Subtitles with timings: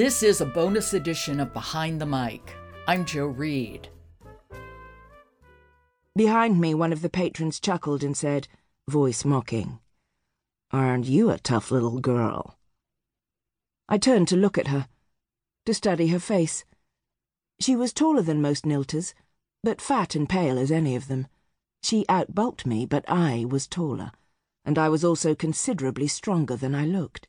[0.00, 2.56] This is a bonus edition of Behind the Mic.
[2.88, 3.90] I'm Joe Reed.
[6.16, 8.48] Behind me, one of the patrons chuckled and said,
[8.88, 9.78] voice mocking,
[10.72, 12.56] Aren't you a tough little girl?
[13.90, 14.88] I turned to look at her,
[15.66, 16.64] to study her face.
[17.60, 19.12] She was taller than most Nilters,
[19.62, 21.26] but fat and pale as any of them.
[21.82, 24.12] She outbulked me, but I was taller,
[24.64, 27.28] and I was also considerably stronger than I looked.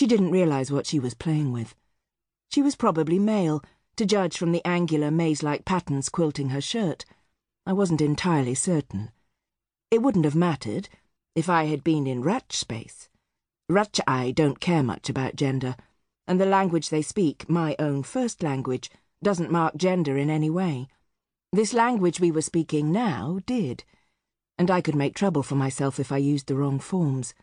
[0.00, 1.74] She didn't realize what she was playing with.
[2.50, 3.62] She was probably male,
[3.96, 7.04] to judge from the angular maze-like patterns quilting her shirt.
[7.66, 9.10] I wasn't entirely certain.
[9.90, 10.88] It wouldn't have mattered
[11.34, 13.10] if I had been in Radch space.
[13.70, 15.76] Radchaai don't care much about gender,
[16.26, 18.90] and the language they speak, my own first language,
[19.22, 20.88] doesn't mark gender in any way.
[21.52, 23.84] This language we were speaking now did,
[24.56, 27.34] and I could make trouble for myself if I used the wrong forms.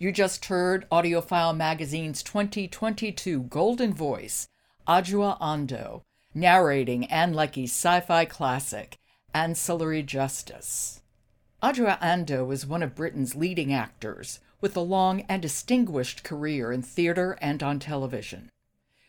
[0.00, 4.46] You just heard AudioFile Magazine's 2022 Golden Voice,
[4.86, 8.98] Adjoa Andoh, narrating Ann Leckie's sci fi classic,
[9.34, 11.02] Ancillary Justice.
[11.64, 16.80] Adjoa Andoh is one of Britain's leading actors, with a long and distinguished career in
[16.82, 18.50] theater and on television.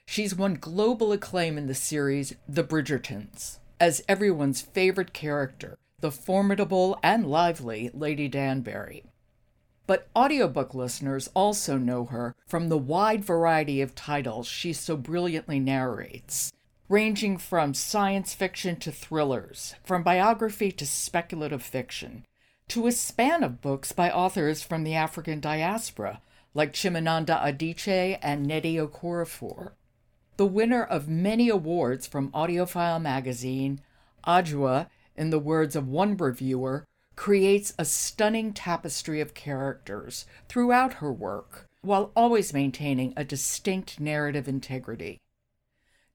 [0.08, 6.98] She's won global acclaim in the series The Bridgertons as everyone's favorite character, the formidable
[7.04, 9.04] and lively Lady Danbury.
[9.90, 15.60] But audiobook listeners also know her from the wide variety of titles she so brilliantly
[15.60, 16.54] narrates,
[16.88, 22.28] ranging from science fiction to thrillers, from biography to speculative fiction,
[22.68, 26.22] to a span of books by authors from the African diaspora,
[26.54, 29.72] like Chimamanda Adichie and Nnedi Okorafor.
[30.38, 33.82] The winner of many awards from AudioFile magazine,
[34.24, 36.86] Adjoa, in the words of one reviewer,
[37.20, 44.48] creates a stunning tapestry of characters throughout her work, while always maintaining a distinct narrative
[44.48, 45.20] integrity.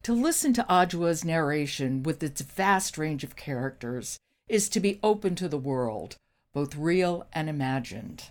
[0.05, 5.35] To listen to Adjoa's narration with its vast range of characters is to be open
[5.35, 6.17] to the world,
[6.55, 8.31] both real and imagined.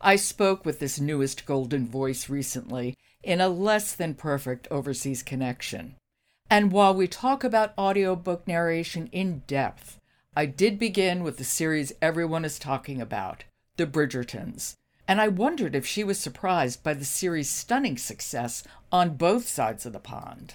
[0.00, 5.96] I spoke with this newest golden voice recently in a less than perfect overseas connection.
[6.48, 9.98] And while we talk about audiobook narration in depth,
[10.38, 13.44] I did begin with the series everyone is talking about,
[13.78, 14.74] The Bridgertons,
[15.08, 19.86] and I wondered if she was surprised by the series' stunning success on both sides
[19.86, 20.52] of the pond.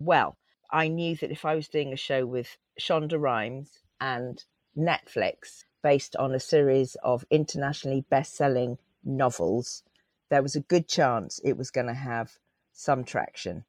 [0.00, 0.34] Well,
[0.72, 4.42] I knew that if I was doing a show with Shonda Rhimes and
[4.76, 9.84] Netflix based on a series of internationally best selling novels,
[10.28, 12.32] there was a good chance it was going to have
[12.72, 13.64] some traction.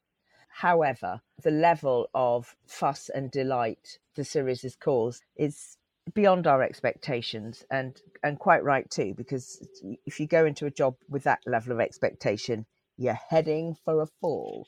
[0.58, 5.78] However, the level of fuss and delight the series has caused is
[6.14, 9.66] beyond our expectations and and quite right too because
[10.06, 12.66] if you go into a job with that level of expectation
[12.98, 14.68] you're heading for a fall.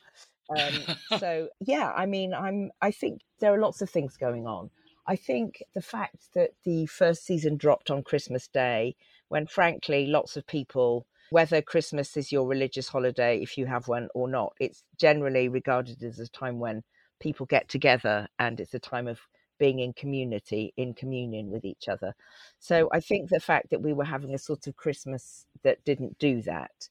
[0.50, 4.72] Um, so yeah i mean i'm i think there are lots of things going on.
[5.08, 8.96] I think the fact that the first season dropped on christmas day
[9.28, 14.09] when frankly lots of people whether Christmas is your religious holiday, if you have one
[14.13, 16.83] or not, it's generally regarded as a time when
[17.19, 19.19] people get together and it's a time of
[19.57, 22.13] being in community, in communion with each other.
[22.59, 26.19] So I think the fact that we were having a sort of Christmas that didn't
[26.19, 26.89] do that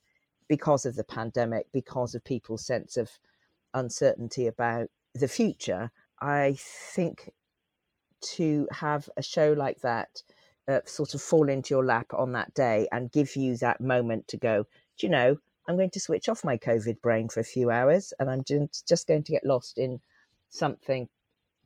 [0.48, 3.10] because of the pandemic, because of people's sense of
[3.75, 5.90] uncertainty about the future,
[6.20, 7.30] I think
[8.22, 10.22] to have a show like that
[10.69, 14.28] uh, sort of fall into your lap on that day and give you that moment
[14.28, 14.66] to go,
[14.99, 18.12] do you know, I'm going to switch off my COVID brain for a few hours
[18.19, 20.00] and I'm just going to get lost in
[20.50, 21.08] something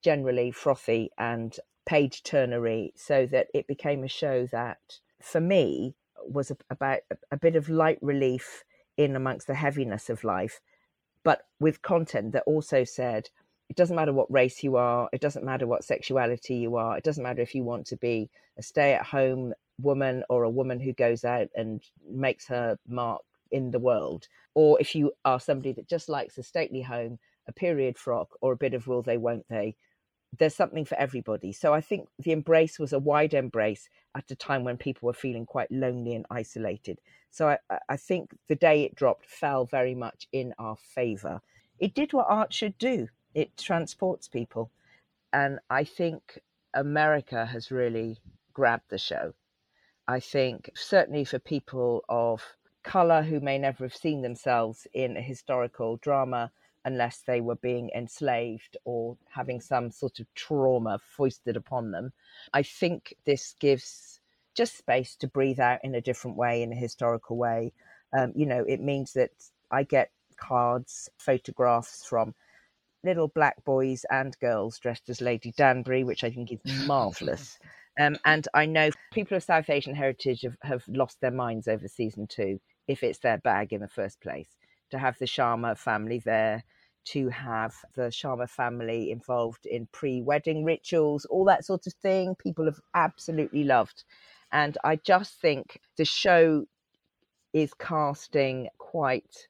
[0.02, 4.78] generally frothy and page turnery, so that it became a show that,
[5.22, 7.00] for me, was about
[7.30, 8.62] a bit of light relief
[8.98, 10.60] in amongst the heaviness of life,
[11.24, 13.30] but with content that also said,
[13.68, 17.04] it doesn't matter what race you are, it doesn't matter what sexuality you are, it
[17.04, 20.80] doesn't matter if you want to be a stay at home woman or a woman
[20.80, 25.72] who goes out and makes her mark in the world, or if you are somebody
[25.72, 29.16] that just likes a stately home, a period frock, or a bit of will they,
[29.16, 29.74] won't they,
[30.38, 31.52] there's something for everybody.
[31.52, 35.14] So I think the embrace was a wide embrace at a time when people were
[35.14, 37.00] feeling quite lonely and isolated.
[37.30, 41.40] So I, I think the day it dropped fell very much in our favour.
[41.78, 43.08] It did what art should do.
[43.34, 44.70] It transports people.
[45.32, 46.40] And I think
[46.74, 48.18] America has really
[48.52, 49.34] grabbed the show.
[50.06, 52.42] I think certainly for people of
[52.82, 56.50] colour who may never have seen themselves in a historical drama
[56.84, 62.12] unless they were being enslaved or having some sort of trauma foisted upon them.
[62.54, 64.20] I think this gives
[64.54, 67.72] just space to breathe out in a different way, in a historical way.
[68.16, 69.30] Um, you know, it means that
[69.70, 72.34] I get cards, photographs from
[73.04, 77.58] little black boys and girls dressed as Lady Danbury, which I think is marvelous.
[77.98, 81.88] Um, and I know people of South Asian heritage have, have lost their minds over
[81.88, 84.48] season two, if it's their bag in the first place.
[84.90, 86.64] To have the Sharma family there,
[87.06, 92.34] to have the Sharma family involved in pre wedding rituals, all that sort of thing,
[92.36, 94.04] people have absolutely loved.
[94.52, 96.64] And I just think the show
[97.52, 99.48] is casting quite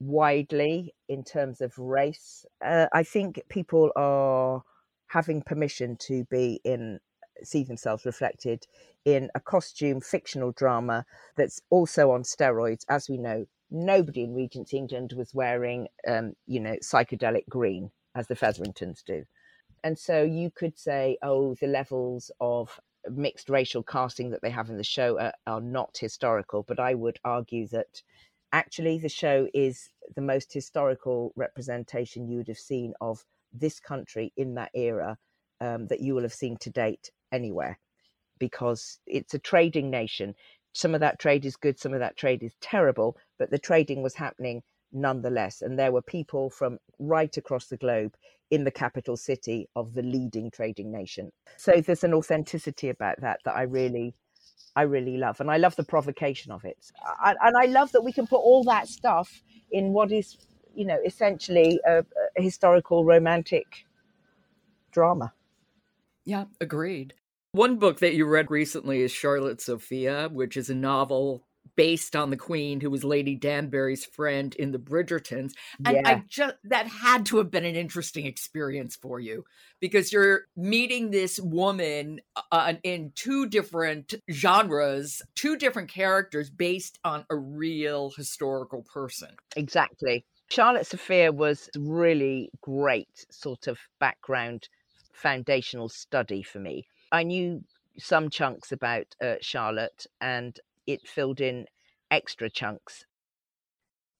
[0.00, 2.44] widely in terms of race.
[2.64, 4.62] Uh, I think people are
[5.08, 7.00] having permission to be in
[7.42, 8.66] see themselves reflected
[9.04, 11.04] in a costume fictional drama
[11.36, 12.84] that's also on steroids.
[12.88, 18.26] As we know, nobody in Regency England was wearing, um, you know, psychedelic green as
[18.26, 19.24] the Featheringtons do.
[19.82, 24.68] And so you could say, oh, the levels of mixed racial casting that they have
[24.68, 26.62] in the show are, are not historical.
[26.62, 28.02] But I would argue that
[28.52, 34.32] actually the show is the most historical representation you would have seen of this country
[34.36, 35.16] in that era
[35.60, 37.78] um, that you will have seen to date anywhere
[38.38, 40.34] because it's a trading nation.
[40.72, 44.02] Some of that trade is good, some of that trade is terrible, but the trading
[44.02, 44.62] was happening
[44.92, 45.62] nonetheless.
[45.62, 48.14] And there were people from right across the globe
[48.50, 51.30] in the capital city of the leading trading nation.
[51.56, 54.14] So there's an authenticity about that that I really,
[54.76, 55.40] I really love.
[55.40, 56.92] And I love the provocation of it.
[57.24, 60.36] and I love that we can put all that stuff in what is,
[60.74, 62.04] you know, essentially a,
[62.36, 63.66] a historical romantic
[64.92, 65.32] drama.
[66.24, 67.14] Yeah, agreed.
[67.52, 71.44] One book that you read recently is Charlotte Sophia, which is a novel
[71.76, 75.52] based on the queen who was Lady Danbury's friend in the Bridgertons.
[75.84, 76.02] And yeah.
[76.04, 79.44] I just that had to have been an interesting experience for you
[79.80, 86.98] because you're meeting this woman uh, uh in two different genres, two different characters based
[87.04, 89.30] on a real historical person.
[89.56, 90.24] Exactly.
[90.50, 94.68] Charlotte Sophia was really great sort of background
[95.12, 96.86] foundational study for me.
[97.12, 97.62] I knew
[97.98, 100.58] some chunks about uh, Charlotte and
[100.92, 101.66] it filled in
[102.10, 103.04] extra chunks.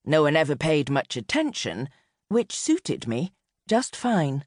[0.05, 1.89] No one ever paid much attention,
[2.29, 3.33] which suited me
[3.69, 4.45] just fine.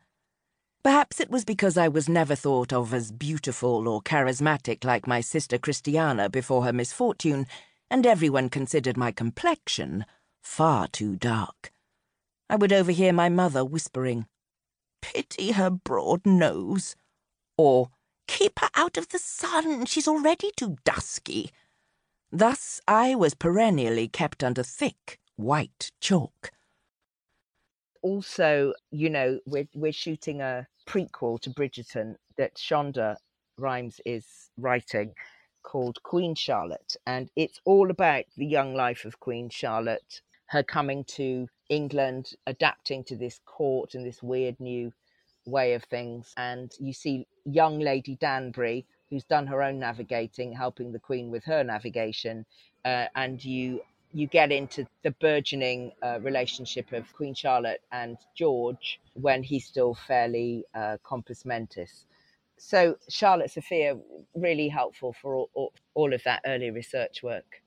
[0.84, 5.22] Perhaps it was because I was never thought of as beautiful or charismatic like my
[5.22, 7.48] sister Christiana before her misfortune,
[7.90, 10.06] and everyone considered my complexion
[10.42, 11.72] far too dark.
[12.50, 14.28] I would overhear my mother whispering,
[15.02, 16.96] Pity her broad nose.
[17.58, 17.92] Or,
[18.28, 21.52] Keep her out of the sun, she's already too dusky.
[22.36, 26.50] Thus I was perennially kept under thick, white chalk.
[28.02, 33.18] Also, you know, we're, we're shooting a prequel to Bridgerton that Shonda
[33.60, 35.14] Rhimes is writing
[35.62, 36.96] called Queen Charlotte.
[37.06, 43.04] And it's all about the young life of Queen Charlotte, her coming to England, adapting
[43.04, 44.92] to this court and this weird new
[45.46, 46.34] way of things.
[46.36, 51.44] And you see young Lady Danbury, who's done her own navigating, helping the Queen with
[51.44, 52.48] her navigation,
[52.84, 53.80] uh, and you
[54.12, 59.94] you get into the burgeoning uh, relationship of Queen Charlotte and George when he's still
[59.94, 62.06] fairly uh, compos mentis.
[62.58, 63.98] So Charlotte Sophia
[64.34, 67.62] really helpful for all, all, all of that early research work.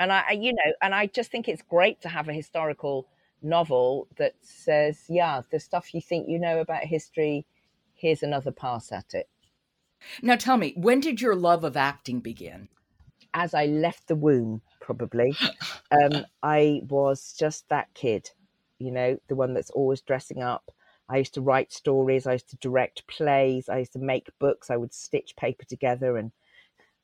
[0.00, 3.06] And I, you know, and I just think it's great to have a historical
[3.42, 7.46] novel that says, yeah, the stuff you think you know about history,
[7.94, 9.28] here's another pass at it.
[10.22, 12.68] Now tell me, when did your love of acting begin?
[13.32, 15.36] As I left the womb, probably.
[15.90, 18.30] um, I was just that kid,
[18.78, 20.70] you know, the one that's always dressing up.
[21.08, 24.70] I used to write stories, I used to direct plays, I used to make books,
[24.70, 26.30] I would stitch paper together and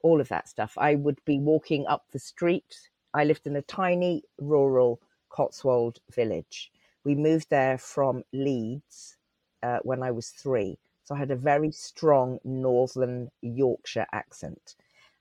[0.02, 0.74] all of that stuff.
[0.78, 2.88] I would be walking up the street.
[3.12, 6.70] I lived in a tiny rural Cotswold village.
[7.04, 9.16] We moved there from Leeds
[9.62, 10.78] uh, when I was three.
[11.06, 14.74] So I had a very strong northern Yorkshire accent.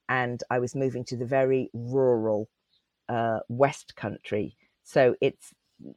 [0.09, 2.49] And I was moving to the very rural
[3.07, 4.57] uh, West Country.
[4.83, 5.53] So it's,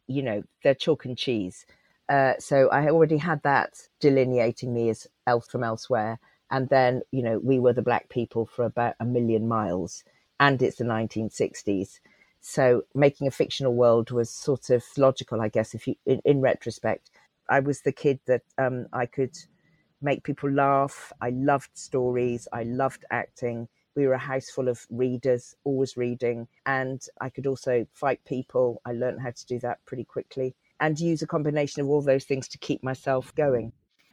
[0.07, 1.65] you know, they're chalk and cheese.
[2.07, 6.21] Uh, so I already had that delineating me as else from elsewhere.
[6.51, 10.05] And then, you know, we were the black people for about a million miles.
[10.39, 12.01] And it's the 1960s.
[12.41, 16.41] So making a fictional world was sort of logical, I guess, if you, in, in
[16.43, 17.11] retrospect.
[17.49, 19.37] I was the kid that um, I could
[20.01, 21.13] make people laugh.
[21.21, 22.49] I loved stories.
[22.53, 23.69] I loved acting.
[23.95, 26.47] We were a house full of readers, always reading.
[26.67, 28.81] And I could also fight people.
[28.85, 32.25] I learned how to do that pretty quickly and use a combination of all those
[32.25, 33.73] things to keep myself going.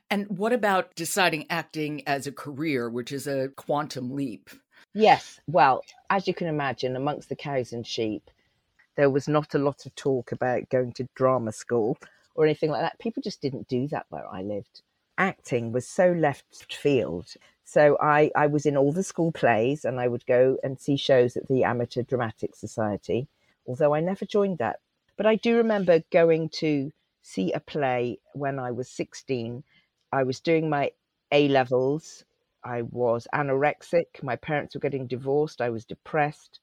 [0.10, 4.50] And what about deciding acting as a career, which is a quantum leap?
[4.94, 5.40] Yes.
[5.48, 8.30] Well, as you can imagine, amongst the cows and sheep,
[8.96, 11.98] there was not a lot of talk about going to drama school
[12.34, 13.00] or anything like that.
[13.00, 14.82] People just didn't do that where I lived.
[15.18, 17.34] Acting was so left field.
[17.64, 20.98] So I, I was in all the school plays and I would go and see
[20.98, 23.28] shows at the Amateur Dramatic Society,
[23.66, 24.80] although I never joined that.
[25.18, 26.92] But I do remember going to
[27.22, 29.64] see a play when I was 16.
[30.12, 30.92] I was doing my
[31.32, 32.24] A levels.
[32.64, 34.22] I was anorexic.
[34.22, 35.62] My parents were getting divorced.
[35.62, 36.60] I was depressed.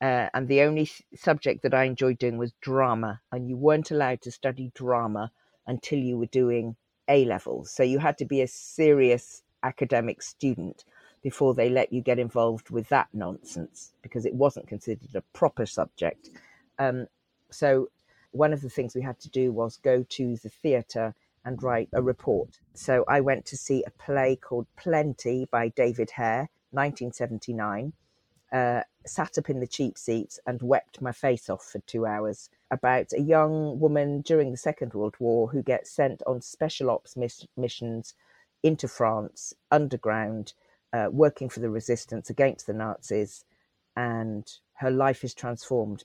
[0.00, 3.20] Uh, and the only subject that I enjoyed doing was drama.
[3.32, 5.32] And you weren't allowed to study drama
[5.66, 6.76] until you were doing
[7.08, 7.70] A levels.
[7.70, 10.84] So you had to be a serious academic student
[11.22, 15.66] before they let you get involved with that nonsense because it wasn't considered a proper
[15.66, 16.30] subject.
[16.78, 17.06] Um,
[17.50, 17.88] so
[18.32, 21.88] one of the things we had to do was go to the theatre and write
[21.92, 22.58] a report.
[22.74, 27.92] So I went to see a play called Plenty by David Hare, 1979
[28.52, 32.48] uh, sat up in the cheap seats and wept my face off for two hours
[32.70, 37.16] about a young woman during the Second World War who gets sent on special ops
[37.16, 38.14] miss- missions
[38.62, 40.52] into France underground,
[40.92, 43.44] uh, working for the resistance against the Nazis,
[43.94, 46.04] and her life is transformed.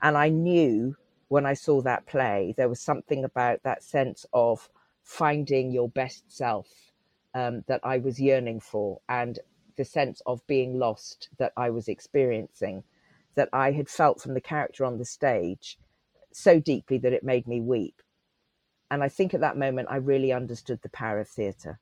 [0.00, 0.96] And I knew
[1.28, 4.70] when I saw that play, there was something about that sense of
[5.02, 6.68] finding your best self
[7.34, 9.00] um, that I was yearning for.
[9.08, 9.38] And
[9.76, 12.82] the sense of being lost that I was experiencing,
[13.34, 15.78] that I had felt from the character on the stage
[16.38, 18.02] so deeply that it made me weep.
[18.90, 21.78] And I think at that moment, I really understood the power of theatre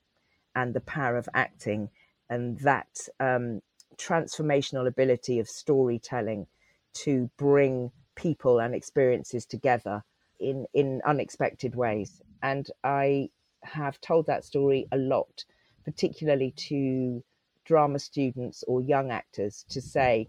[0.55, 1.91] and the power of acting
[2.29, 3.61] and that um,
[3.97, 6.47] transformational ability of storytelling
[6.95, 10.03] to bring people and experiences together
[10.41, 12.21] in, in unexpected ways.
[12.43, 13.29] And I
[13.63, 15.45] have told that story a lot,
[15.85, 17.23] particularly to
[17.65, 20.29] drama students or young actors to say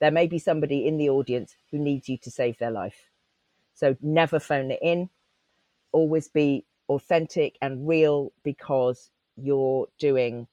[0.00, 3.09] there may be somebody in the audience who needs you to save their life.
[3.80, 5.08] So never phone it in.
[5.92, 10.46] Always be authentic and real because you're doing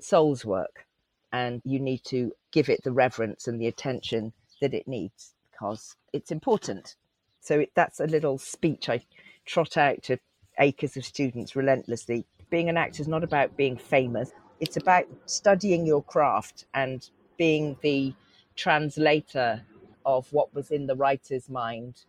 [0.00, 0.86] soul's work
[1.32, 5.94] and you need to give it the reverence and the attention that it needs because
[6.14, 6.96] it's important.
[7.40, 9.02] So it, that's a little speech I
[9.44, 10.18] trot out to
[10.58, 12.24] acres of students relentlessly.
[12.50, 17.76] Being an actor is not about being famous it's about studying your craft and being
[17.82, 18.12] the
[18.56, 19.62] translator
[20.04, 22.04] of what was in the writer's mind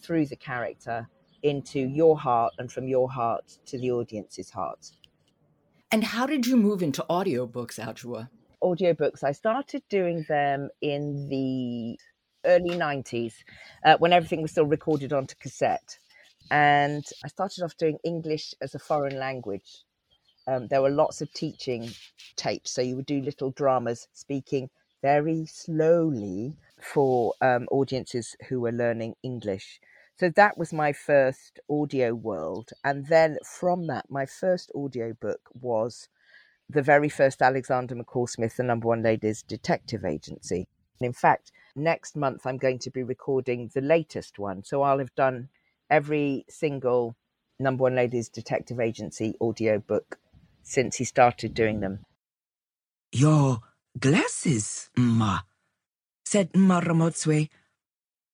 [0.00, 1.08] through the character
[1.42, 4.90] into your heart and from your heart to the audience's heart.
[5.92, 8.28] And how did you move into audiobooks, Adjoa?
[8.62, 11.98] Audiobooks, I started doing them in the
[12.44, 13.34] early 90s
[13.84, 15.98] uh, when everything was still recorded onto cassette.
[16.50, 19.84] And I started off doing English as a foreign language
[20.46, 21.90] um, there were lots of teaching
[22.36, 22.70] tapes.
[22.70, 24.70] So you would do little dramas speaking
[25.02, 26.54] very slowly
[26.92, 29.80] for um, audiences who were learning English.
[30.18, 32.70] So that was my first audio world.
[32.84, 36.08] And then from that, my first audio book was
[36.70, 40.68] the very first Alexander McCall Smith, the number one ladies detective agency.
[41.00, 44.64] And in fact, next month I'm going to be recording the latest one.
[44.64, 45.48] So I'll have done
[45.90, 47.16] every single
[47.58, 50.18] number one ladies detective agency audio book
[50.62, 52.04] since he started doing them.
[53.12, 53.58] Your
[53.98, 55.40] glasses, Ma,
[56.26, 57.48] said Mma Ramotswe.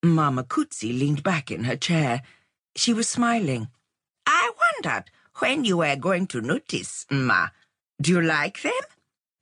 [0.02, 2.22] Mma Makutsi leaned back in her chair.
[2.74, 3.68] She was smiling.
[4.26, 7.48] I wondered when you were going to notice, Ma.
[8.00, 8.72] Do you like them?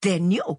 [0.03, 0.59] They're new.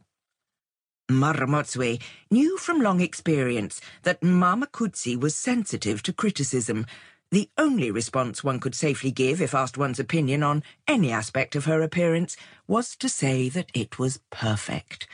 [1.10, 6.86] Mma Ramotswe knew from long experience that Mma Makutsi was sensitive to criticism,
[7.32, 11.64] The only response one could safely give if asked one's opinion on any aspect of
[11.64, 12.36] her appearance
[12.68, 15.08] was to say that it was perfect.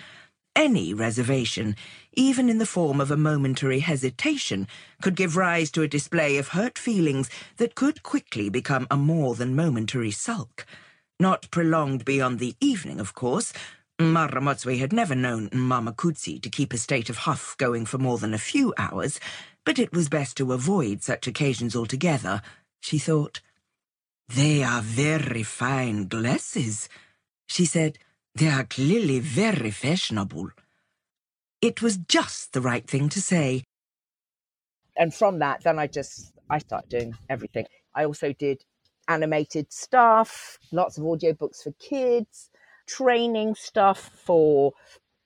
[0.56, 1.76] Any reservation,
[2.18, 4.68] even in the form of a momentary hesitation,
[5.04, 9.36] could give rise to a display of hurt feelings that could quickly become a more
[9.36, 10.66] than momentary sulk.
[11.20, 13.54] Not prolonged beyond the evening, of course.
[14.00, 18.00] Mma Ramotswe had never known Mma Makutsi to keep a state of huff going for
[18.00, 19.20] more than a few hours,
[19.64, 22.42] but it was best to avoid such occasions altogether,
[22.80, 23.42] she thought.
[24.28, 26.90] They are very fine glasses,
[27.48, 28.00] she said.
[28.34, 30.50] They are clearly very fashionable.
[31.62, 33.64] It was just the right thing to say.
[34.96, 37.66] And from that, then I just I started doing everything.
[37.96, 38.64] I also did
[39.08, 42.50] animated stuff, lots of audiobooks for kids,
[42.88, 44.74] training stuff for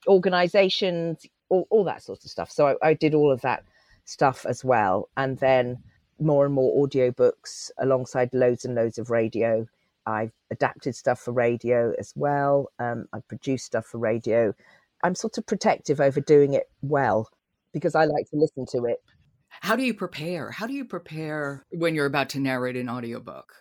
[0.08, 2.52] organizations, all, all that sort of stuff.
[2.52, 3.64] So I, I did all of that
[4.06, 5.10] stuff as well.
[5.18, 5.78] And then
[6.20, 9.68] more and more audiobooks alongside loads and loads of radio
[10.06, 12.72] I've adapted stuff for radio as well.
[12.80, 14.54] Um, I've produced stuff for radio.
[15.03, 17.29] I'm sort of protective over doing it well
[17.74, 19.01] because I like to listen to it.
[19.50, 20.51] How do you prepare?
[20.51, 23.53] How do you prepare when you're about to narrate an audiobook?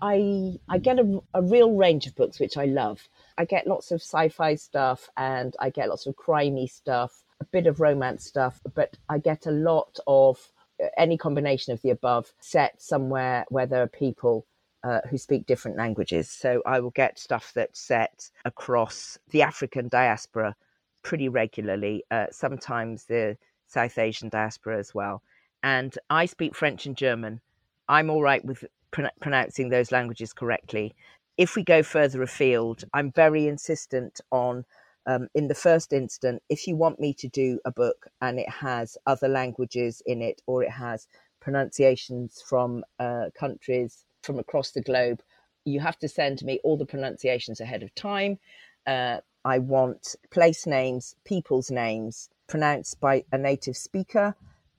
[0.00, 3.08] I I get a, a real range of books which I love.
[3.38, 7.66] I get lots of sci-fi stuff and I get lots of crimey stuff, a bit
[7.66, 12.32] of romance stuff, but I get a lot of uh, any combination of the above
[12.40, 14.46] set somewhere where there are people
[14.84, 16.28] uh, who speak different languages.
[16.28, 20.56] So I will get stuff that's set across the African diaspora
[21.02, 25.22] pretty regularly, uh, sometimes the South Asian diaspora as well.
[25.62, 27.40] And I speak French and German.
[27.88, 30.94] I'm all right with pr- pronouncing those languages correctly.
[31.36, 34.64] If we go further afield, I'm very insistent on,
[35.06, 38.48] um, in the first instant, if you want me to do a book and it
[38.48, 41.08] has other languages in it or it has
[41.40, 45.20] pronunciations from uh, countries from across the globe,
[45.64, 48.38] you have to send me all the pronunciations ahead of time.
[48.86, 54.36] Uh, I want place names, people's names pronounced by a native speaker.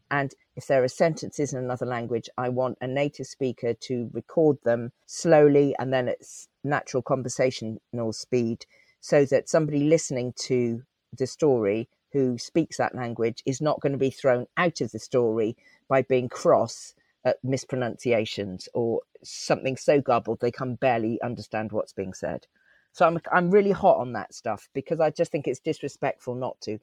[0.10, 4.58] And if there are sentences in another language, I want a native speaker to record
[4.64, 6.22] them slowly and then at
[6.64, 8.66] natural conversational speed
[9.02, 10.84] so that somebody listening to
[11.18, 15.00] the story who speaks that language is not going to be thrown out of the
[15.00, 15.58] story
[15.90, 16.94] by being cross
[17.26, 22.46] at mispronunciations or something so garbled they can barely understand what's being said.
[22.94, 26.60] So I'm I'm really hot on that stuff because I just think it's disrespectful not
[26.62, 26.80] to,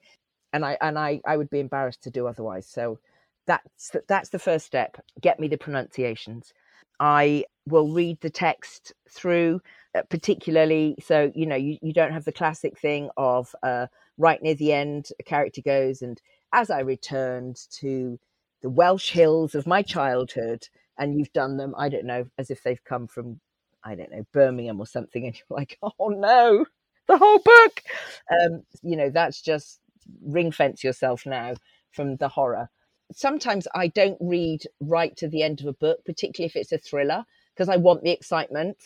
[0.53, 2.67] and I and I I would be embarrassed to do otherwise.
[2.67, 2.99] So
[3.47, 4.97] that's that's the first step.
[5.21, 6.53] Get me the pronunciations.
[6.99, 9.61] I will read the text through,
[9.95, 14.41] uh, particularly so you know you, you don't have the classic thing of uh, right
[14.43, 16.21] near the end a character goes and
[16.53, 18.19] as I returned to
[18.61, 22.61] the Welsh hills of my childhood, and you've done them, I don't know, as if
[22.63, 23.39] they've come from,
[23.83, 26.65] I don't know, Birmingham or something, and you're like, oh no,
[27.07, 27.83] the whole book.
[28.31, 29.79] Um, you know, that's just
[30.23, 31.55] ring fence yourself now
[31.91, 32.69] from the horror.
[33.13, 36.77] Sometimes I don't read right to the end of a book, particularly if it's a
[36.77, 38.77] thriller, because I want the excitement,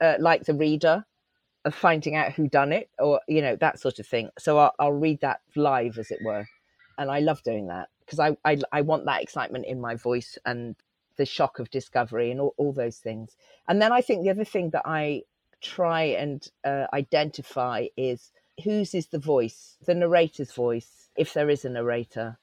[0.00, 1.04] uh, like the reader,
[1.64, 4.30] of finding out who done it, or you know that sort of thing.
[4.38, 6.46] So I'll, I'll read that live, as it were,
[6.98, 10.38] and I love doing that because I, I, I want that excitement in my voice
[10.46, 10.76] and
[11.16, 13.36] the shock of discovery and all, all those things.
[13.68, 15.22] And then I think the other thing that I
[15.60, 21.64] try and uh, identify is whose is the voice, the narrator's voice, if there is
[21.64, 22.38] a narrator.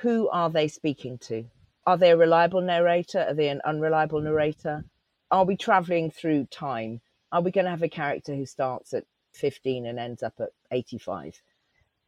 [0.00, 1.44] Who are they speaking to?
[1.86, 3.20] Are they a reliable narrator?
[3.20, 4.84] Are they an unreliable narrator?
[5.30, 7.00] Are we traveling through time?
[7.30, 10.50] Are we going to have a character who starts at 15 and ends up at
[10.70, 11.42] 85?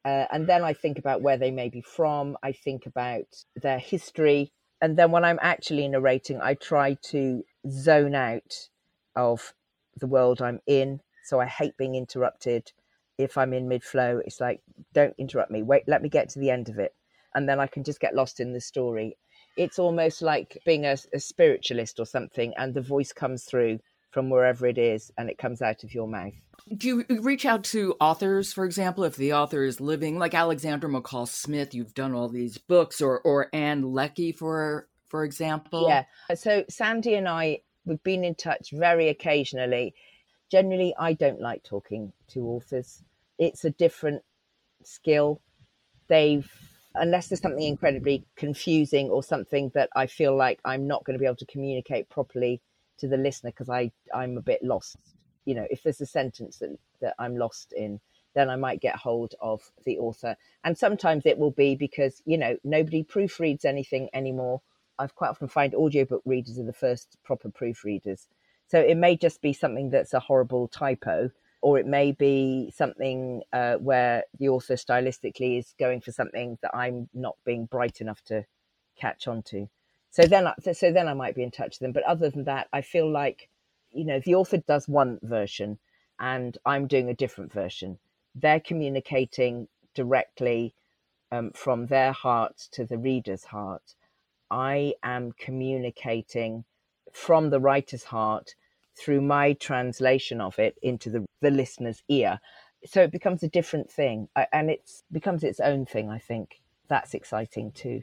[0.04, 2.36] Uh, and then I think about where they may be from.
[2.42, 3.26] I think about
[3.56, 4.52] their history.
[4.80, 8.68] And then when I'm actually narrating, I try to zone out
[9.14, 9.54] of
[9.98, 11.00] the world I'm in.
[11.24, 12.72] So I hate being interrupted.
[13.18, 14.60] If I'm in mid flow, it's like,
[14.92, 15.62] don't interrupt me.
[15.62, 16.94] Wait, let me get to the end of it.
[17.34, 19.16] And then I can just get lost in the story.
[19.56, 24.30] It's almost like being a, a spiritualist or something, and the voice comes through from
[24.30, 26.32] wherever it is and it comes out of your mouth.
[26.74, 30.88] Do you reach out to authors, for example, if the author is living, like Alexander
[30.88, 31.74] McCall Smith?
[31.74, 35.86] You've done all these books, or or Ann Leckie, for for example.
[35.88, 36.04] Yeah.
[36.34, 39.94] So Sandy and I we've been in touch very occasionally.
[40.50, 43.02] Generally, I don't like talking to authors.
[43.38, 44.22] It's a different
[44.82, 45.40] skill.
[46.08, 46.50] They've
[46.96, 51.20] unless there's something incredibly confusing or something that I feel like I'm not going to
[51.20, 52.60] be able to communicate properly
[52.98, 54.96] to the listener because I I'm a bit lost.
[55.46, 58.00] You know, if there's a sentence that, that I'm lost in,
[58.34, 60.36] then I might get hold of the author.
[60.62, 64.60] And sometimes it will be because, you know, nobody proofreads anything anymore.
[64.98, 68.26] I've quite often find audiobook readers are the first proper proofreaders.
[68.68, 71.30] So it may just be something that's a horrible typo,
[71.62, 76.74] or it may be something uh, where the author stylistically is going for something that
[76.74, 78.44] I'm not being bright enough to
[78.98, 79.68] catch on to.
[80.10, 81.92] So then, I, so then I might be in touch with them.
[81.92, 83.48] But other than that, I feel like,
[83.96, 85.78] you know, the author does one version,
[86.20, 87.98] and I'm doing a different version.
[88.34, 90.74] They're communicating directly
[91.32, 93.94] um, from their heart to the reader's heart.
[94.50, 96.64] I am communicating
[97.12, 98.54] from the writer's heart
[98.98, 102.38] through my translation of it into the, the listener's ear.
[102.84, 106.60] So it becomes a different thing and it becomes its own thing, I think.
[106.88, 108.02] That's exciting too.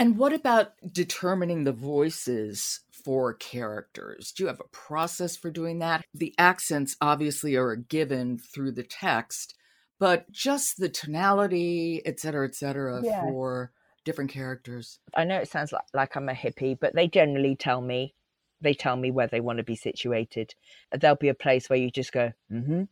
[0.00, 4.32] And what about determining the voices for characters?
[4.32, 6.06] Do you have a process for doing that?
[6.14, 9.54] The accents obviously are a given through the text,
[9.98, 13.20] but just the tonality, et cetera, et cetera, yeah.
[13.20, 13.72] for
[14.06, 15.00] different characters.
[15.14, 18.14] I know it sounds like, like I'm a hippie, but they generally tell me
[18.62, 20.54] they tell me where they want to be situated.
[20.98, 22.84] There'll be a place where you just go, mm-hmm,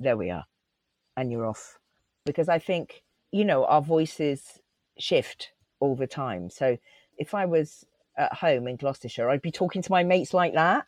[0.00, 0.46] there we are,
[1.16, 1.78] and you're off.
[2.26, 4.58] Because I think, you know, our voices
[4.98, 6.50] shift all the time.
[6.50, 6.78] So
[7.18, 7.84] if I was
[8.16, 10.86] at home in Gloucestershire, I'd be talking to my mates like that.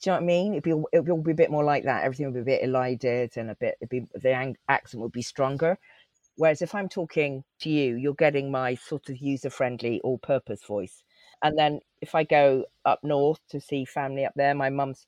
[0.00, 0.52] Do you know what I mean?
[0.52, 2.04] It'd be it'd be be a bit more like that.
[2.04, 5.78] Everything would be a bit elided and a bit be, the accent would be stronger.
[6.36, 10.64] Whereas if I'm talking to you, you're getting my sort of user friendly, all purpose
[10.64, 11.02] voice.
[11.42, 15.06] And then if I go up north to see family up there, my mum's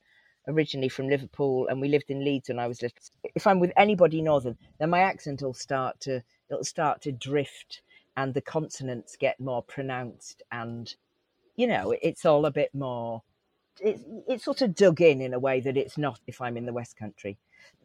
[0.48, 2.98] originally from Liverpool and we lived in Leeds when I was little.
[3.34, 7.80] If I'm with anybody northern, then my accent will start to it'll start to drift
[8.16, 10.94] and the consonants get more pronounced and
[11.54, 13.22] you know, it's all a bit more
[13.80, 16.66] it's it's sort of dug in in a way that it's not if I'm in
[16.66, 17.38] the West Country.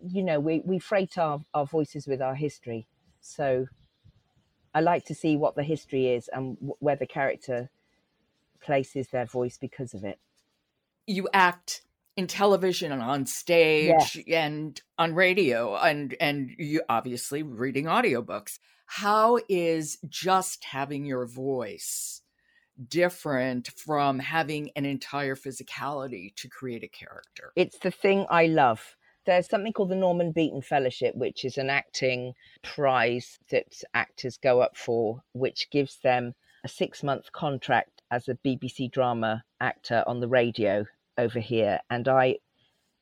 [0.07, 2.87] You know, we, we freight our, our voices with our history.
[3.21, 3.67] So
[4.73, 7.69] I like to see what the history is and where the character
[8.61, 10.19] places their voice because of it.
[11.05, 11.81] You act
[12.15, 18.59] in television and on stage and on radio and and you obviously reading audiobooks.
[18.87, 22.21] How is just having your voice
[22.89, 27.51] different from having an entire physicality to create a character?
[27.55, 28.95] It's the thing I love.
[29.25, 34.61] There's something called the Norman Beaton Fellowship, which is an acting prize that actors go
[34.61, 40.21] up for, which gives them a six month contract as a BBC drama actor on
[40.21, 40.85] the radio
[41.17, 41.79] over here.
[41.89, 42.37] And I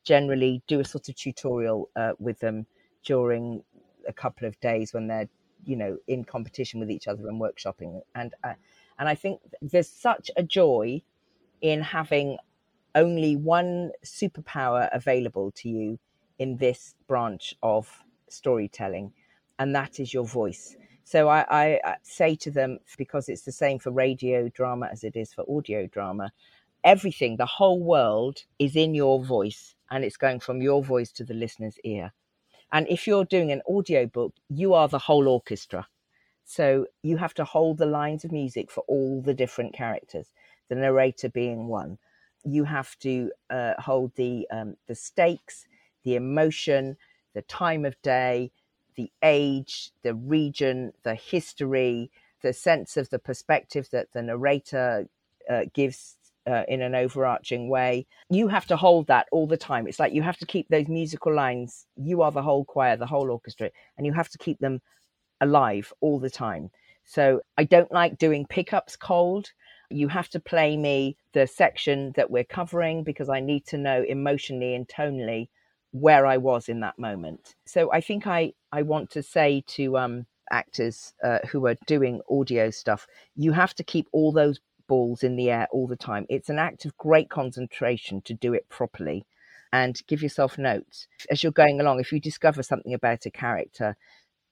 [0.04, 2.66] generally do a sort of tutorial uh, with them
[3.04, 3.62] during
[4.08, 5.28] a couple of days when they're,
[5.66, 8.00] you know, in competition with each other and workshopping.
[8.14, 8.54] And uh,
[8.98, 11.02] and I think there's such a joy
[11.60, 12.38] in having
[12.94, 15.98] only one superpower available to you
[16.38, 19.12] in this branch of storytelling,
[19.58, 20.76] and that is your voice.
[21.04, 25.14] So I, I, say to them, because it's the same for radio drama as it
[25.14, 26.32] is for audio drama,
[26.82, 31.24] everything, the whole world is in your voice and it's going from your voice to
[31.24, 32.12] the listener's ear.
[32.72, 35.86] And if you're doing an audio book, you are the whole orchestra.
[36.44, 40.32] So you have to hold the lines of music for all the different characters,
[40.68, 41.98] the narrator being one.
[42.44, 45.66] You have to uh, hold the um, the stakes,
[46.04, 46.96] the emotion,
[47.34, 48.52] the time of day,
[48.94, 52.10] the age, the region, the history,
[52.42, 55.08] the sense of the perspective that the narrator
[55.50, 58.06] uh, gives uh, in an overarching way.
[58.30, 59.86] You have to hold that all the time.
[59.86, 61.86] It's like you have to keep those musical lines.
[61.96, 64.80] You are the whole choir, the whole orchestra, and you have to keep them
[65.40, 66.70] alive all the time.
[67.04, 69.52] So I don't like doing pickups cold.
[69.90, 74.02] You have to play me the section that we're covering because I need to know
[74.02, 75.48] emotionally and tonally
[75.92, 77.54] where I was in that moment.
[77.64, 82.20] So I think I, I want to say to um, actors uh, who are doing
[82.28, 83.06] audio stuff,
[83.36, 86.26] you have to keep all those balls in the air all the time.
[86.28, 89.24] It's an act of great concentration to do it properly
[89.72, 92.00] and give yourself notes as you're going along.
[92.00, 93.96] If you discover something about a character,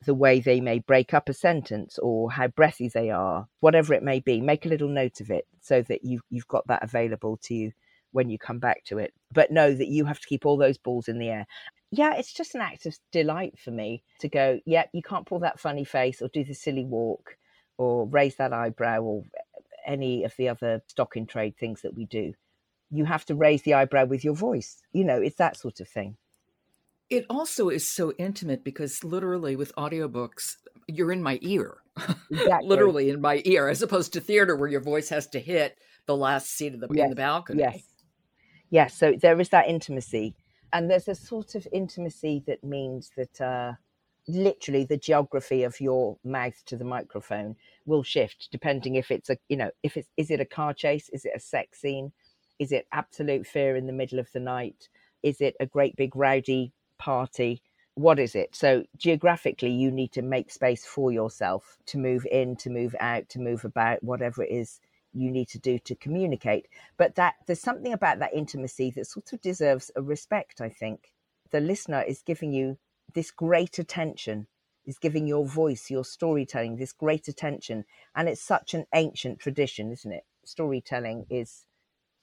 [0.05, 4.03] the way they may break up a sentence or how breathy they are, whatever it
[4.03, 7.39] may be, make a little note of it so that you've, you've got that available
[7.43, 7.73] to you
[8.13, 9.13] when you come back to it.
[9.33, 11.47] But know that you have to keep all those balls in the air.
[11.91, 15.41] Yeah, it's just an act of delight for me to go, yeah, you can't pull
[15.41, 17.37] that funny face or do the silly walk
[17.79, 19.25] or raise that eyebrow or
[19.87, 22.33] any of the other stock in trade things that we do.
[22.91, 24.81] You have to raise the eyebrow with your voice.
[24.93, 26.17] You know, it's that sort of thing.
[27.11, 30.57] It also is so intimate because literally with audiobooks,
[30.89, 31.79] you're in my ear.
[32.31, 32.69] Exactly.
[32.69, 36.17] literally in my ear, as opposed to theater where your voice has to hit the
[36.17, 37.05] last seat of the yes.
[37.05, 37.61] in the balcony.
[37.61, 37.83] Yes.
[38.71, 38.99] Yes.
[38.99, 40.35] So there is that intimacy.
[40.73, 43.73] And there's a sort of intimacy that means that uh,
[44.27, 47.57] literally the geography of your mouth to the microphone
[47.87, 51.09] will shift depending if it's a you know if it's is it a car chase?
[51.11, 52.13] Is it a sex scene?
[52.59, 54.89] Is it absolute fear in the middle of the night?
[55.23, 57.63] Is it a great big rowdy party?
[57.97, 58.55] What is it?
[58.55, 63.29] So geographically you need to make space for yourself to move in to move out
[63.31, 64.81] to move about whatever it is
[65.13, 66.67] you need to do to communicate.
[66.97, 71.13] But that there's something about that intimacy that sort of deserves a respect i think.
[71.51, 72.79] The listener is giving you
[73.15, 74.47] this great attention
[74.85, 77.85] is giving your voice, your storytelling, this great attention.
[78.15, 80.25] And it's such an ancient tradition, isn't it?
[80.45, 81.65] Storytelling is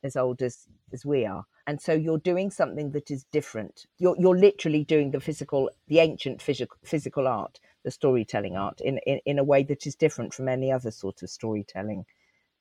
[0.04, 1.46] as old as, as we are.
[1.68, 3.86] And so you're doing something that is different.
[3.98, 9.00] You're, you're literally doing the physical, the ancient physical, physical art, the storytelling art, in,
[9.06, 12.06] in, in a way that is different from any other sort of storytelling.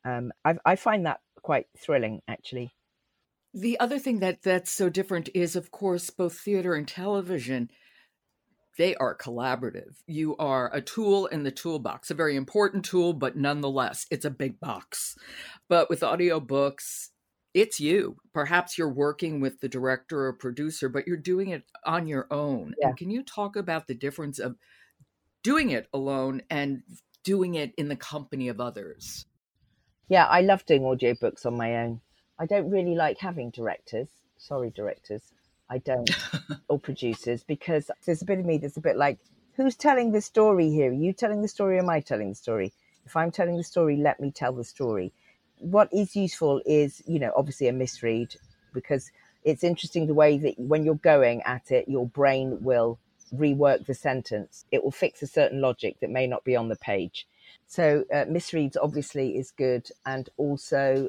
[0.04, 2.72] Um, I, I find that quite thrilling, actually.
[3.52, 7.70] The other thing that that's so different is, of course, both theater and television
[8.80, 9.96] they are collaborative.
[10.06, 14.30] You are a tool in the toolbox, a very important tool, but nonetheless, it's a
[14.30, 15.18] big box.
[15.68, 17.10] But with audiobooks,
[17.52, 18.16] it's you.
[18.32, 22.72] Perhaps you're working with the director or producer, but you're doing it on your own.
[22.80, 22.88] Yeah.
[22.88, 24.56] And can you talk about the difference of
[25.42, 26.82] doing it alone and
[27.22, 29.26] doing it in the company of others?
[30.08, 32.00] Yeah, I love doing audiobooks on my own.
[32.38, 34.08] I don't really like having directors.
[34.38, 35.34] Sorry, directors.
[35.70, 36.10] I don't,
[36.68, 39.18] or producers, because there's a bit of me that's a bit like,
[39.56, 40.90] who's telling the story here?
[40.90, 42.72] Are you telling the story or am I telling the story?
[43.06, 45.12] If I'm telling the story, let me tell the story.
[45.58, 48.34] What is useful is, you know, obviously a misread
[48.72, 49.10] because
[49.44, 52.98] it's interesting the way that when you're going at it, your brain will
[53.34, 54.64] rework the sentence.
[54.72, 57.26] It will fix a certain logic that may not be on the page.
[57.66, 61.08] So uh, misreads obviously is good, and also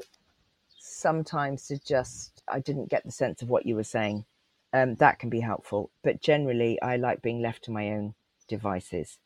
[0.78, 4.24] sometimes to just I didn't get the sense of what you were saying
[4.72, 5.90] um, that can be helpful.
[6.02, 8.14] But generally, I like being left to my own
[8.48, 9.18] devices.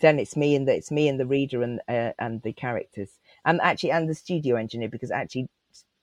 [0.00, 3.18] Then it's me and the, it's me and the reader and uh, and the characters,
[3.44, 5.48] and actually and the studio engineer because actually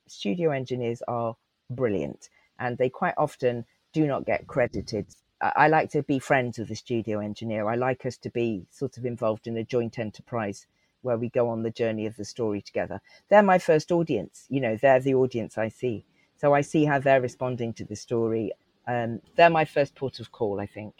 [0.07, 1.35] studio engineers are
[1.69, 5.07] brilliant and they quite often do not get credited.
[5.41, 7.67] I, I like to be friends with the studio engineer.
[7.67, 10.67] I like us to be sort of involved in a joint enterprise
[11.01, 13.01] where we go on the journey of the story together.
[13.29, 14.45] They're my first audience.
[14.49, 16.05] You know, they're the audience I see.
[16.35, 18.51] So I see how they're responding to the story
[18.87, 20.95] um, they're my first port of call, I think.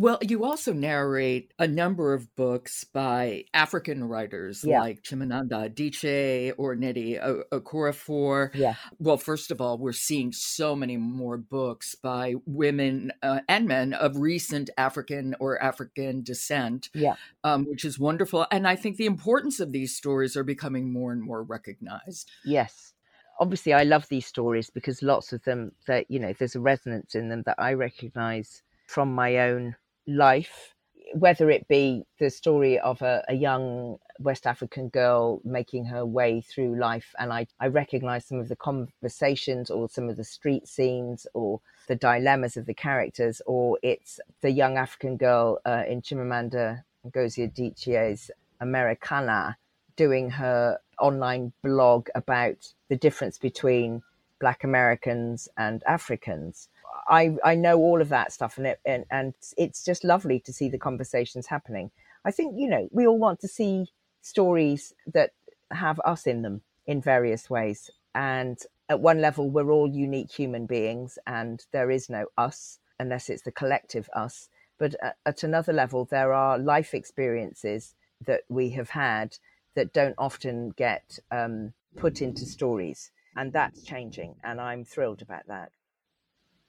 [0.00, 4.80] Well, you also narrate a number of books by African writers yeah.
[4.80, 7.20] like Chimamanda Adichie or Nnedi
[7.52, 8.48] Okorafor.
[8.54, 8.76] Yeah.
[8.98, 13.92] Well, first of all, we're seeing so many more books by women uh, and men
[13.92, 17.16] of recent African or African descent, yeah.
[17.44, 18.46] Um, which is wonderful.
[18.50, 22.30] And I think the importance of these stories are becoming more and more recognized.
[22.42, 22.94] Yes
[23.40, 27.14] obviously I love these stories because lots of them that you know there's a resonance
[27.14, 29.74] in them that I recognize from my own
[30.06, 30.74] life
[31.14, 36.40] whether it be the story of a, a, young West African girl making her way
[36.40, 40.68] through life, and I, I recognize some of the conversations or some of the street
[40.68, 46.00] scenes or the dilemmas of the characters, or it's the young African girl uh, in
[46.02, 49.56] Chimamanda Ngozi Adichie's Americanah
[50.00, 54.02] doing her online blog about the difference between
[54.40, 56.70] Black Americans and Africans.
[57.06, 60.54] I, I know all of that stuff, and, it, and and it's just lovely to
[60.54, 61.90] see the conversations happening.
[62.24, 63.88] I think you know we all want to see
[64.22, 65.32] stories that
[65.70, 68.58] have us in them in various ways, and
[68.88, 73.42] at one level we're all unique human beings, and there is no us unless it's
[73.42, 74.48] the collective us.
[74.78, 79.36] But at, at another level, there are life experiences that we have had
[79.74, 83.10] that don't often get um, put into stories.
[83.36, 84.36] And that's changing.
[84.42, 85.70] And I'm thrilled about that.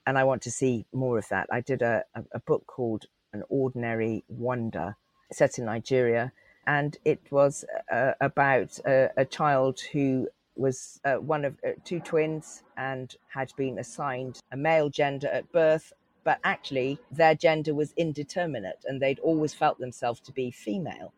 [0.06, 1.48] And I want to see more of that.
[1.50, 4.96] I did a, a, book called An Ordinary Wonder,
[5.30, 6.32] set in Nigeria.
[6.66, 12.00] And it was uh, about a, a, child who was uh, one of uh, two
[12.00, 15.92] twins and had been assigned a male gender at birth,
[16.24, 21.12] but actually their gender was indeterminate and they'd always felt themselves to be female.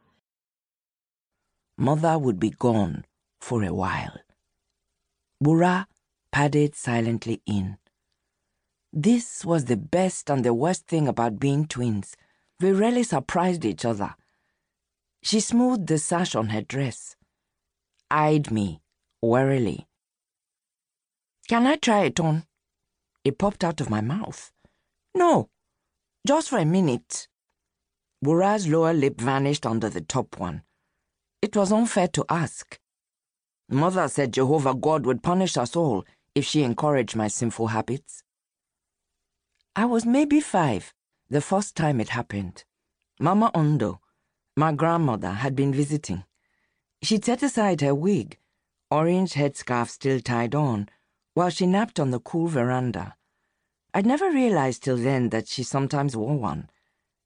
[1.76, 3.04] Mother would be gone
[3.40, 4.18] for a while.
[5.42, 5.86] Wura
[6.30, 7.78] padded silently in.
[8.92, 12.16] This was the best and the worst thing about being twins.
[12.60, 14.14] We rarely surprised each other.
[15.22, 17.16] She smoothed the sash on her dress,
[18.10, 18.82] eyed me
[19.20, 19.88] warily.
[21.48, 22.44] Can I try it on?
[23.24, 24.52] It popped out of my mouth.
[25.14, 25.48] No,
[26.26, 27.26] just for a minute.
[28.24, 30.62] Wura's lower lip vanished under the top one.
[31.44, 32.80] It was unfair to ask.
[33.68, 38.22] Mother said Jehovah God would punish us all if she encouraged my sinful habits.
[39.76, 40.94] I was maybe five,
[41.28, 42.64] the first time it happened.
[43.20, 44.00] Mama Ondo,
[44.56, 46.24] my grandmother, had been visiting.
[47.02, 48.38] She'd set aside her wig,
[48.90, 50.88] orange headscarf still tied on,
[51.34, 53.16] while she napped on the cool veranda.
[53.92, 56.70] I'd never realized till then that she sometimes wore one.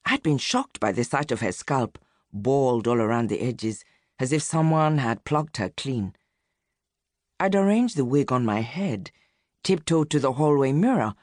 [0.05, 2.01] I'd been shocked by the sight of her scalp,
[2.33, 3.85] bald all around the edges,
[4.19, 6.15] as if someone had plucked her clean.
[7.41, 9.11] I'd arranged the wig on my head,
[9.63, 11.15] tiptoed to the hallway mirror,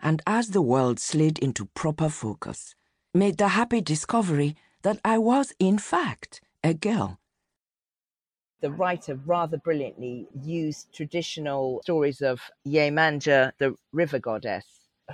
[0.00, 2.74] and as the world slid into proper focus,
[3.12, 7.18] made the happy discovery that I was, in fact, a girl.
[8.60, 14.66] The writer rather brilliantly used traditional stories of Yemanja, the river goddess,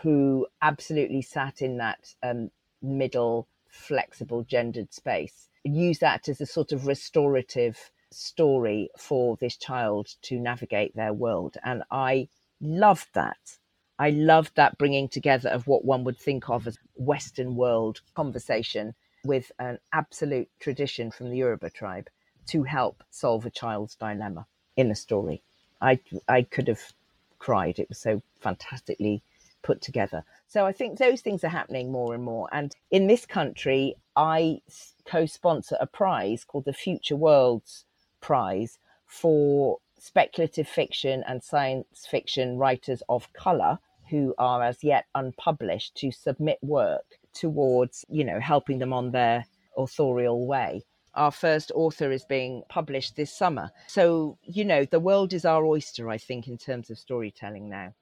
[0.03, 5.49] who absolutely sat in that um, middle, flexible, gendered space.
[5.64, 11.57] Use that as a sort of restorative story for this child to navigate their world.
[11.64, 12.29] And I
[12.61, 13.59] loved that.
[13.98, 18.94] I loved that bringing together of what one would think of as Western world conversation
[19.25, 22.09] with an absolute tradition from the Yoruba tribe
[22.46, 24.46] to help solve a child's dilemma
[24.77, 25.42] in a story.
[25.81, 26.92] I, I could have
[27.38, 27.79] cried.
[27.79, 29.22] It was so fantastically
[29.62, 30.25] put together.
[30.48, 32.48] So I think those things are happening more and more.
[32.53, 34.61] And in this country, I
[35.05, 37.85] co sponsor a prize called the Future Worlds
[38.20, 43.79] Prize for speculative fiction and science fiction writers of colour
[44.11, 49.46] who are as yet unpublished to submit work towards, you know, helping them on their
[49.77, 50.83] authorial way.
[51.14, 53.70] Our first author is being published this summer.
[53.87, 57.94] So, you know, the world is our oyster, I think, in terms of storytelling now.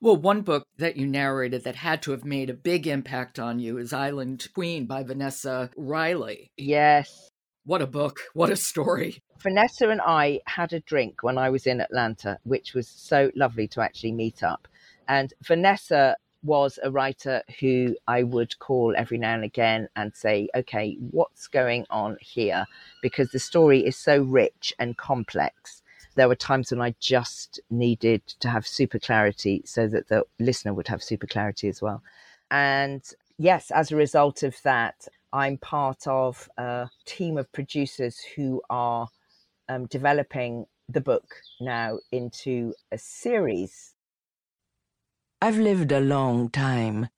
[0.00, 3.58] Well, one book that you narrated that had to have made a big impact on
[3.58, 6.50] you is Island Queen by Vanessa Riley.
[6.56, 7.30] Yes.
[7.64, 8.20] What a book.
[8.34, 9.22] What a story.
[9.40, 13.68] Vanessa and I had a drink when I was in Atlanta, which was so lovely
[13.68, 14.68] to actually meet up.
[15.08, 20.48] And Vanessa was a writer who I would call every now and again and say,
[20.54, 22.66] okay, what's going on here?
[23.02, 25.82] Because the story is so rich and complex.
[26.16, 30.74] There were times when I just needed to have super clarity so that the listener
[30.74, 32.02] would have super clarity as well.
[32.50, 33.02] And
[33.38, 39.08] yes, as a result of that, I'm part of a team of producers who are
[39.68, 43.94] um, developing the book now into a series.
[45.42, 47.08] I've lived a long time.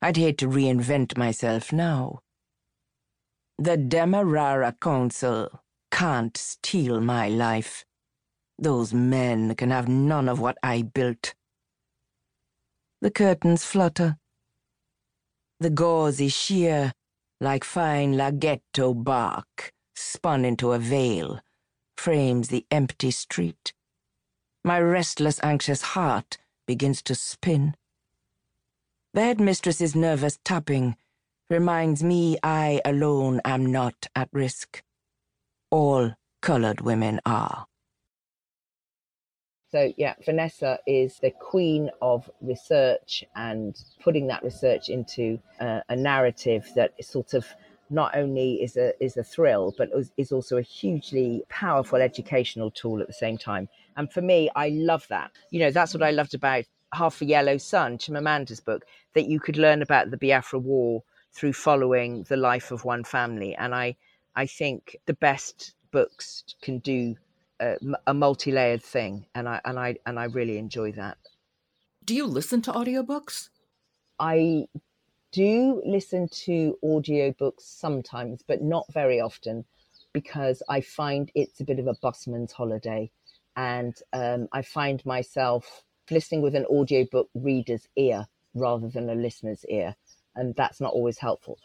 [0.00, 2.20] I'd hate to reinvent myself now.
[3.58, 5.62] The Demerara Council
[5.96, 7.86] can't steal my life.
[8.58, 11.34] Those men can have none of what I built.
[13.00, 14.18] The curtains flutter.
[15.58, 16.92] The gauze is sheer,
[17.40, 21.40] like fine lagetto bark spun into a veil,
[21.96, 23.72] frames the empty street.
[24.62, 27.74] My restless, anxious heart begins to spin.
[29.14, 30.96] The headmistress's nervous tapping
[31.48, 34.82] reminds me I alone am not at risk.
[35.76, 37.66] All colored women are.
[39.70, 45.94] So, yeah, Vanessa is the queen of research and putting that research into uh, a
[45.94, 47.46] narrative that sort of
[47.90, 53.02] not only is a is a thrill, but is also a hugely powerful educational tool
[53.02, 53.68] at the same time.
[53.98, 55.30] And for me, I love that.
[55.50, 59.38] You know, that's what I loved about Half a Yellow Sun, Chimamanda's book, that you
[59.40, 61.02] could learn about the Biafra War
[61.34, 63.54] through following the life of one family.
[63.56, 63.96] And I
[64.36, 67.16] I think the best books can do
[67.58, 71.16] a, a multi-layered thing, and I and I and I really enjoy that.
[72.04, 73.48] Do you listen to audiobooks?
[74.18, 74.66] I
[75.32, 79.64] do listen to audiobooks sometimes, but not very often
[80.12, 83.10] because I find it's a bit of a busman's holiday.
[83.56, 89.64] And um, I find myself listening with an audiobook reader's ear rather than a listener's
[89.66, 89.96] ear.
[90.34, 91.58] And that's not always helpful.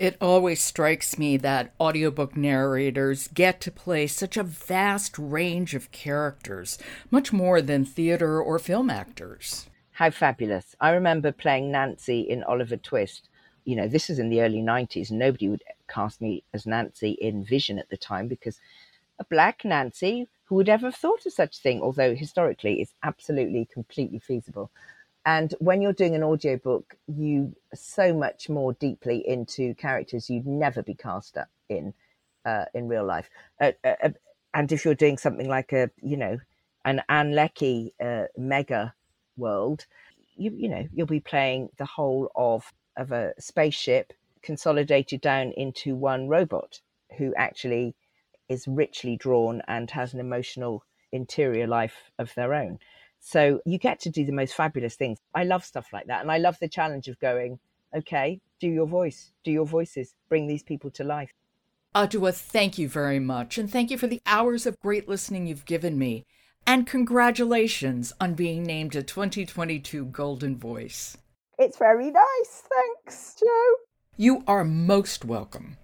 [0.00, 5.92] It always strikes me that audiobook narrators get to play such a vast range of
[5.92, 6.78] characters,
[7.10, 9.68] much more than theater or film actors.
[9.90, 10.74] How fabulous.
[10.80, 13.28] I remember playing Nancy in Oliver Twist.
[13.66, 17.44] You know, this is in the early 90s, nobody would cast me as Nancy in
[17.44, 18.58] Vision at the time because
[19.18, 22.94] a black Nancy, who would ever have thought of such a thing, although historically it's
[23.02, 24.70] absolutely, completely feasible.
[25.26, 30.82] And when you're doing an audiobook, you so much more deeply into characters you'd never
[30.82, 31.36] be cast
[31.68, 31.92] in
[32.44, 33.28] uh, in real life.
[33.60, 34.08] Uh, uh, uh,
[34.54, 36.38] and if you're doing something like a, you know,
[36.84, 38.94] an Ann Leckie uh, mega
[39.36, 39.86] world,
[40.36, 44.12] you you know you'll be playing the whole of of a spaceship
[44.42, 46.80] consolidated down into one robot
[47.18, 47.94] who actually
[48.48, 52.78] is richly drawn and has an emotional interior life of their own.
[53.20, 55.18] So you get to do the most fabulous things.
[55.34, 56.22] I love stuff like that.
[56.22, 57.58] And I love the challenge of going,
[57.94, 61.32] okay, do your voice, do your voices, bring these people to life.
[61.94, 63.58] Adjoa, thank you very much.
[63.58, 66.24] And thank you for the hours of great listening you've given me.
[66.66, 71.16] And congratulations on being named a 2022 Golden Voice.
[71.58, 72.62] It's very nice.
[72.68, 73.46] Thanks, Jo.
[74.16, 75.76] You are most welcome.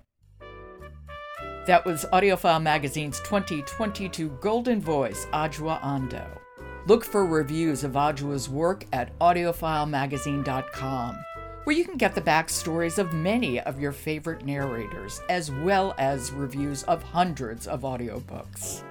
[1.66, 6.45] That was AudioFile Magazine's 2022 Golden Voice, Adjoa Andoh.
[6.86, 11.18] Look for reviews of Adjoa's work at audiofilemagazine.com,
[11.64, 16.30] where you can get the backstories of many of your favorite narrators, as well as
[16.30, 18.84] reviews of hundreds of audiobooks.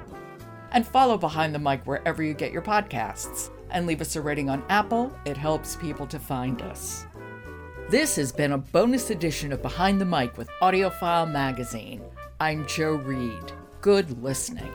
[0.73, 4.49] And follow Behind the Mic wherever you get your podcasts, and leave us a rating
[4.49, 5.17] on Apple.
[5.23, 7.05] It helps people to find us.
[7.87, 12.01] This has been a bonus edition of Behind the Mic with AudioFile Magazine.
[12.41, 13.53] I'm Jo Reed.
[13.79, 14.73] Good listening.